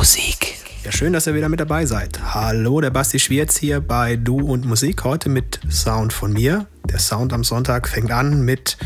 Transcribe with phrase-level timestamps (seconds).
[0.00, 0.56] Musik.
[0.82, 2.32] Ja, schön, dass ihr wieder mit dabei seid.
[2.32, 5.04] Hallo, der Basti Schwierz hier bei Du und Musik.
[5.04, 6.66] Heute mit Sound von mir.
[6.88, 8.78] Der Sound am Sonntag fängt an mit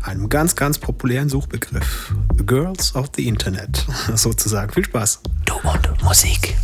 [0.00, 2.14] einem ganz, ganz populären Suchbegriff.
[2.38, 3.84] The Girls of the Internet.
[4.14, 4.72] Sozusagen.
[4.72, 5.22] Viel Spaß.
[5.44, 6.54] Du und Musik.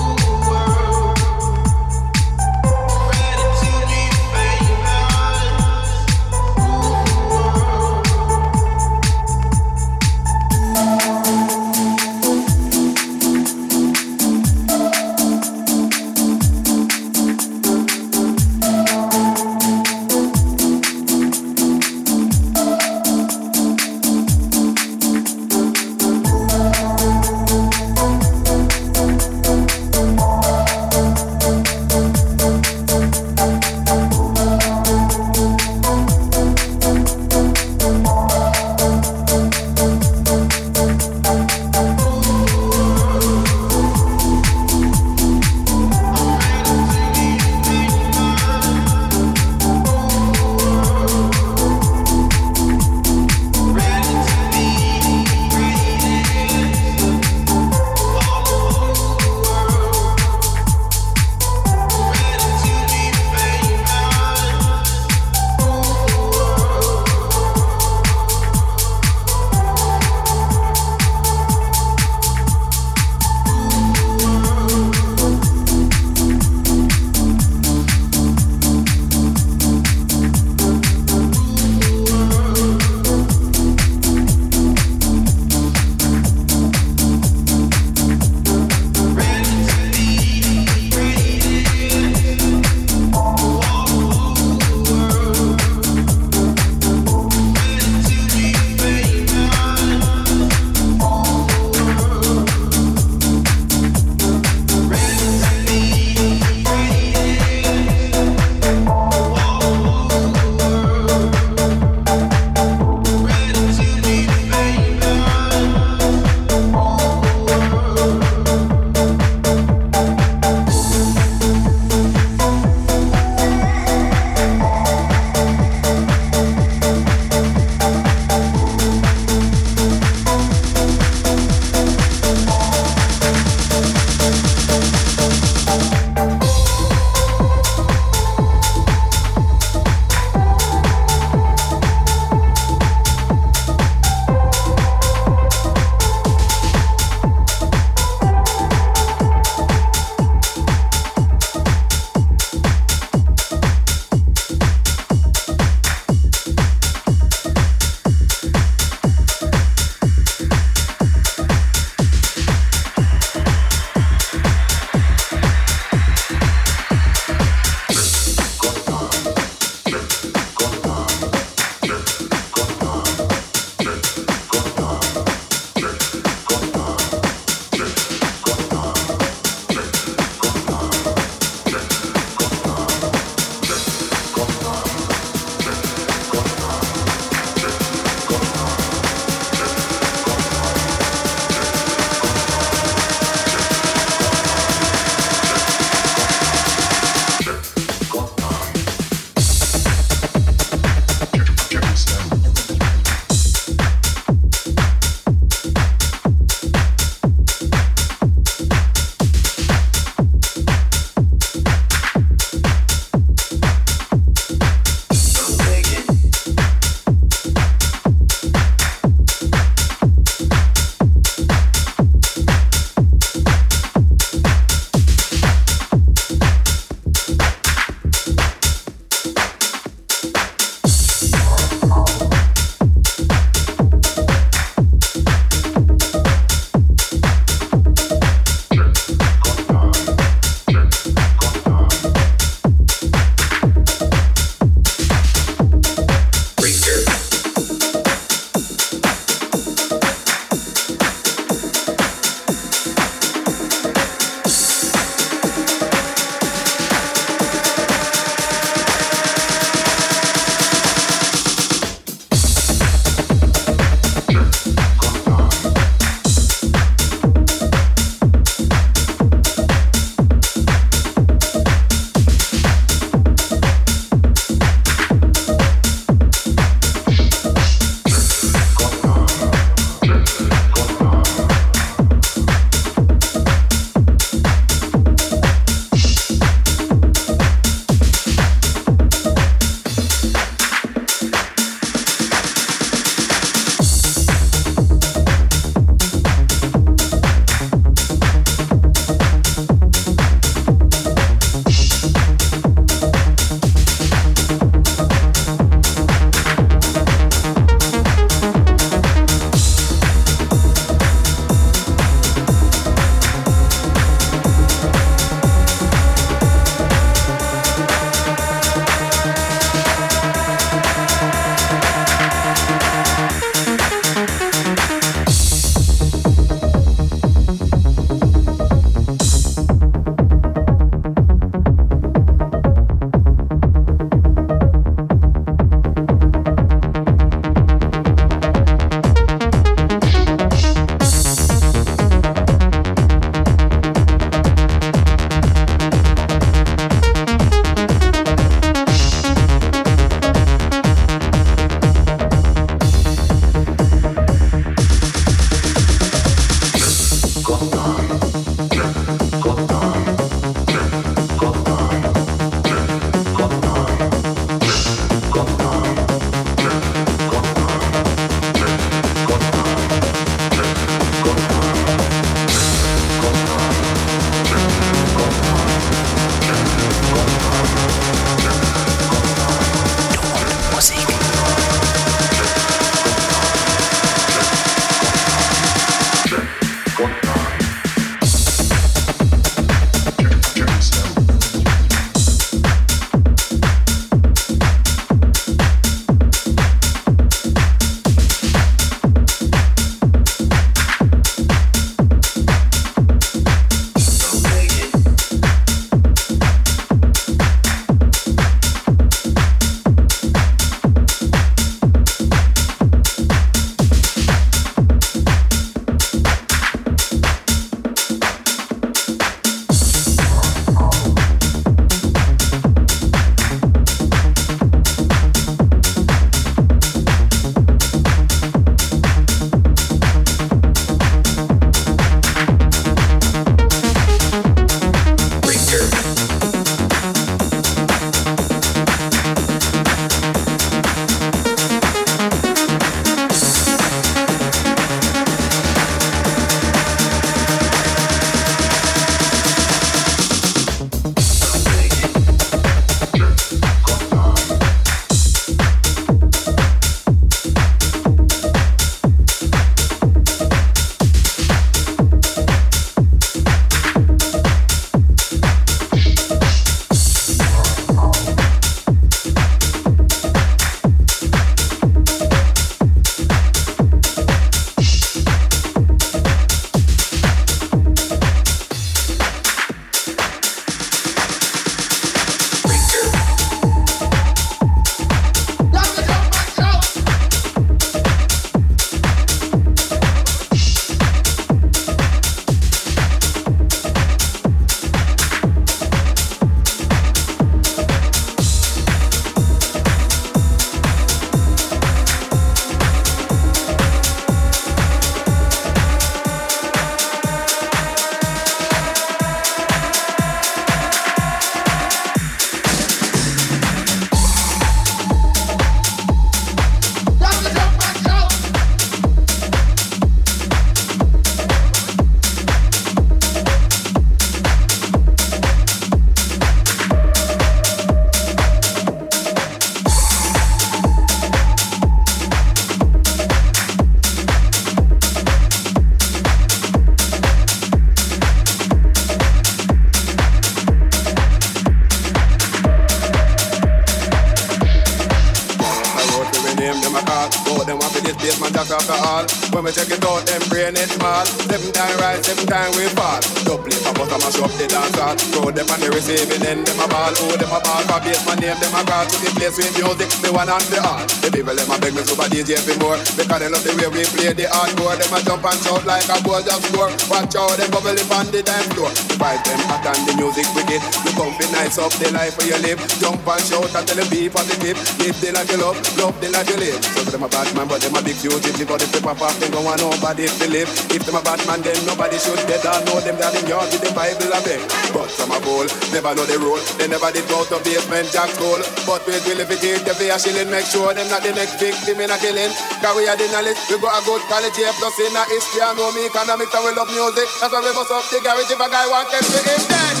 [551.01, 551.25] Small.
[551.25, 553.17] Seven time rise, seven time we fall.
[553.43, 555.17] Double it, I bust a mash up the dance hall.
[555.33, 557.11] Throw them on the receiving end, them a ball.
[557.25, 560.09] Oh, them a ball for my name, them a call to the place with music.
[560.21, 561.01] The one and the all.
[561.25, 562.99] The people them a beg me super DJ for more.
[563.17, 564.95] Because they love the way we play the hardcore.
[564.95, 566.91] Them a jump and shout like a ball just score.
[567.09, 568.93] Watch out, them bubbling on the dance floor.
[569.09, 570.81] The vibe them hot and the music wicked.
[571.17, 572.79] Come be nice up the life where you live.
[573.01, 574.77] Jump and shout and tell them be positive.
[575.01, 576.77] Live the like you love, love the like you live.
[576.93, 578.69] So them a bad man, but them a big fugitive.
[578.69, 580.69] But if they pop off, they go want nobody to live.
[581.05, 582.65] Them a bad man, then nobody should dead.
[582.65, 584.61] I know them that in yard with the Bible a beg.
[584.93, 586.61] But some a bowl, never know the rule.
[586.77, 588.59] They never did go to basement jack school.
[588.85, 591.57] But we will if it is the a shilling, make sure them not the next
[591.57, 592.51] victim in a killing.
[592.81, 595.61] Cause we are the knowledge, we got a good college here, plus in a history,
[595.61, 597.27] I know me economics and we love music.
[597.39, 600.00] That's why we bust up the garage if a guy want to get him dead.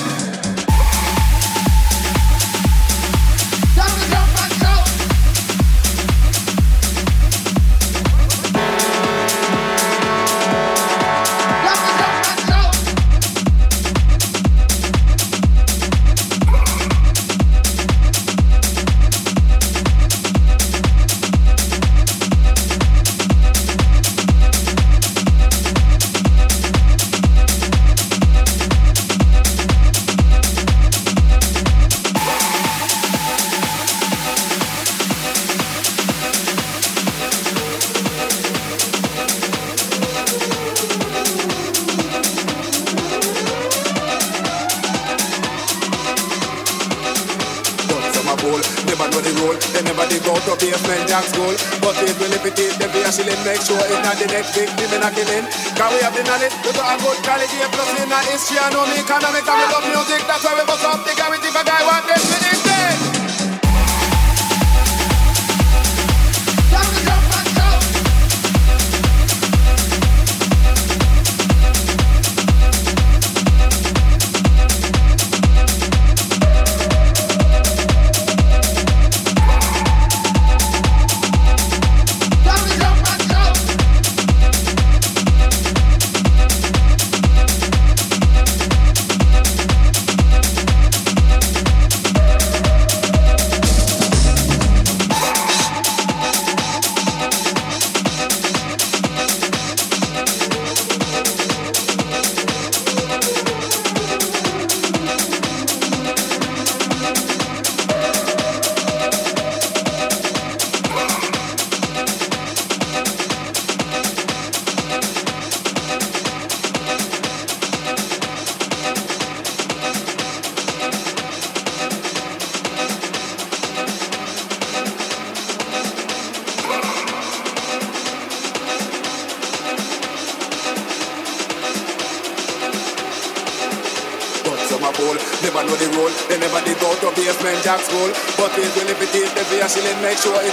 [60.01, 60.65] Music, that's why we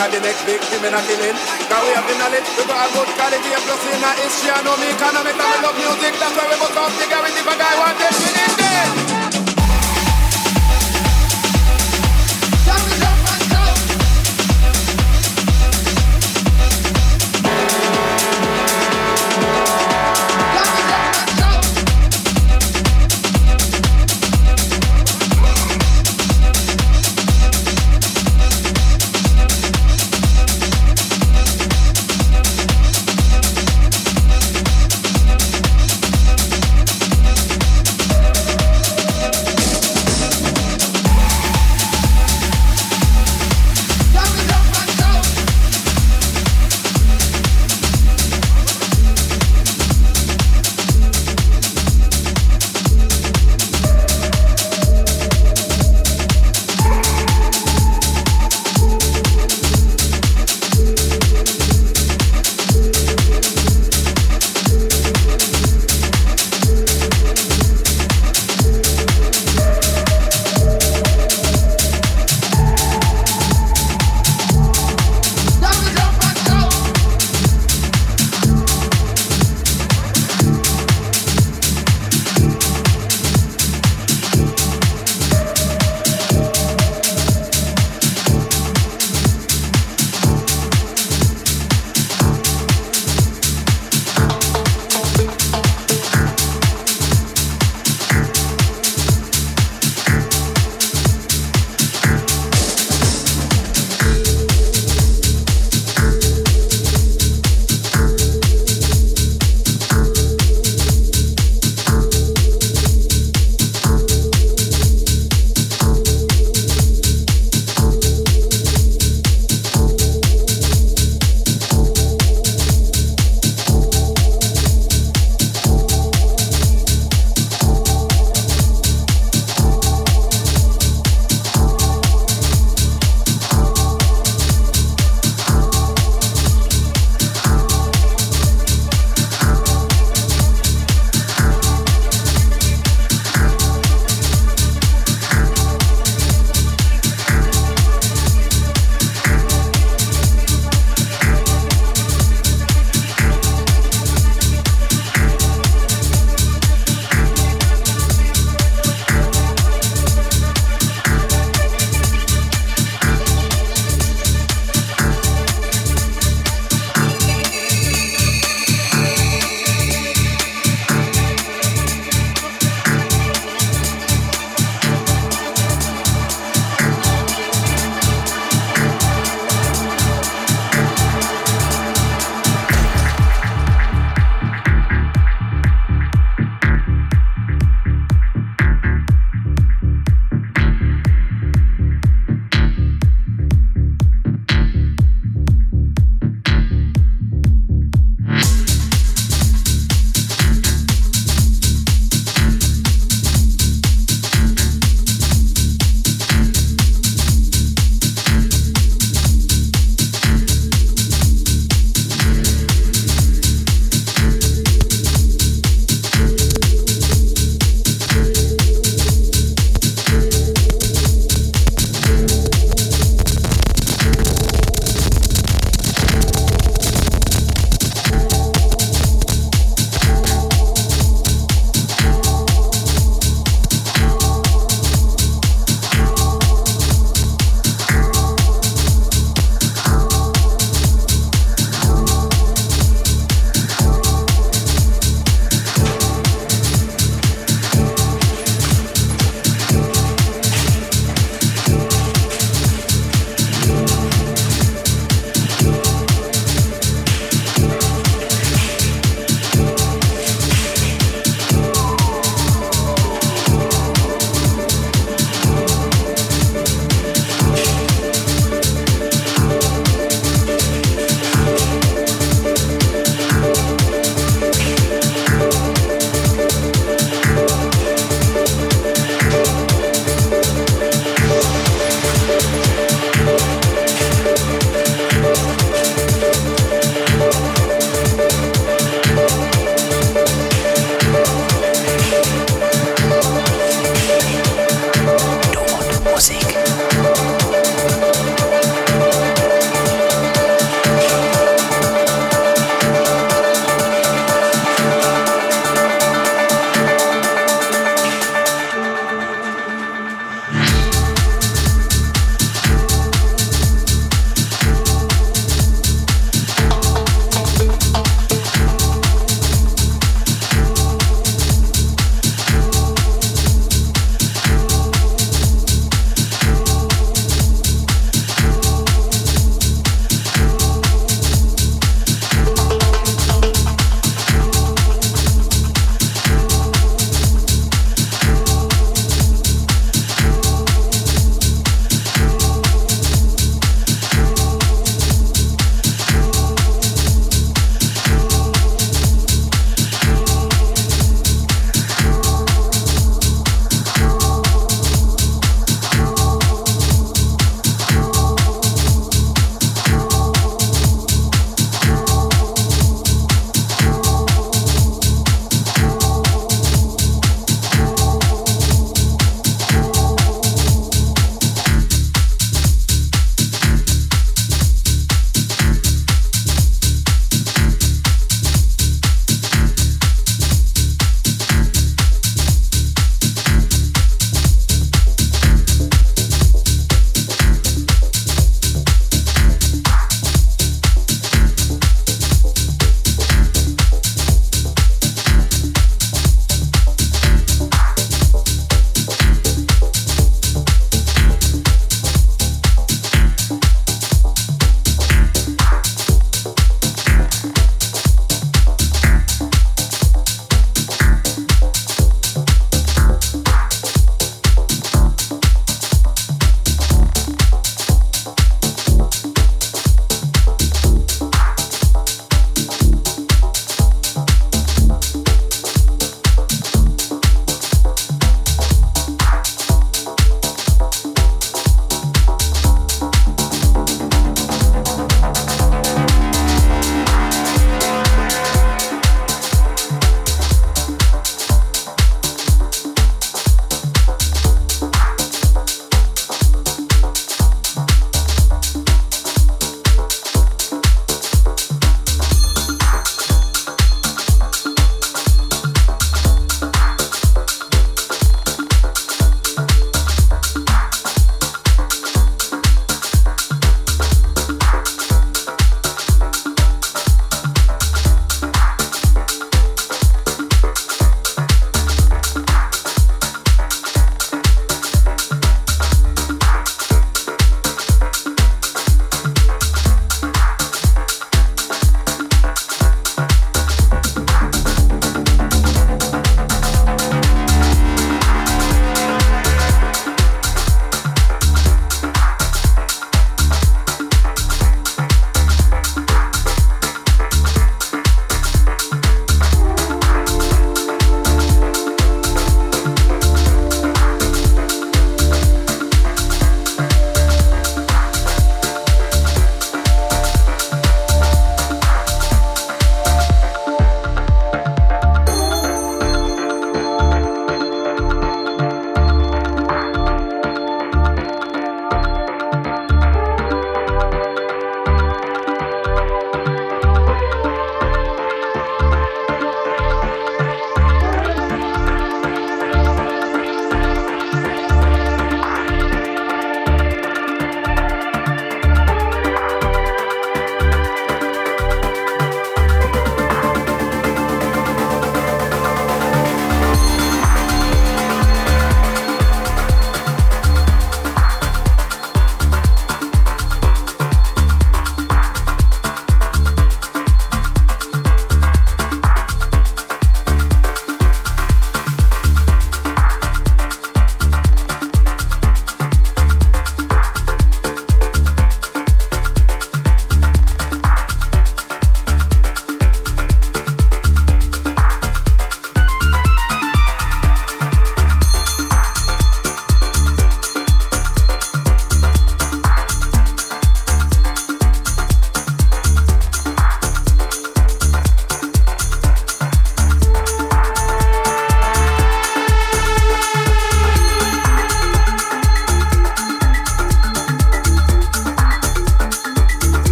[0.00, 1.36] not the next victim in a killing.
[1.68, 4.64] Cause we have the knowledge, we got a good quality, plus in a history, I
[4.64, 5.49] know me economic, and we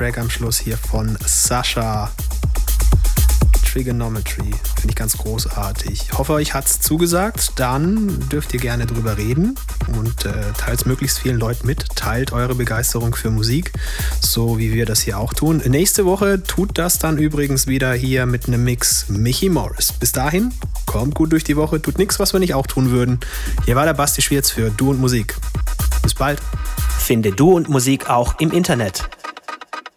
[0.00, 2.10] Track am Schluss hier von Sascha.
[3.70, 4.50] Trigonometry.
[4.76, 6.04] Finde ich ganz großartig.
[6.04, 7.52] Ich hoffe, euch hat es zugesagt.
[7.56, 9.56] Dann dürft ihr gerne drüber reden
[9.88, 11.84] und äh, teilt es möglichst vielen Leuten mit.
[11.96, 13.72] Teilt eure Begeisterung für Musik,
[14.22, 15.60] so wie wir das hier auch tun.
[15.66, 19.92] Nächste Woche tut das dann übrigens wieder hier mit einem Mix Michi Morris.
[19.92, 20.50] Bis dahin,
[20.86, 23.20] kommt gut durch die Woche, tut nichts, was wir nicht auch tun würden.
[23.66, 25.36] Hier war der Basti Schwierz für Du und Musik.
[26.02, 26.40] Bis bald.
[26.98, 29.09] Finde Du und Musik auch im Internet